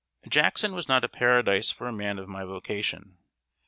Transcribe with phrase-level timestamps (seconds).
[0.27, 3.19] ]Jackson was not a paradise for a man of my vocation.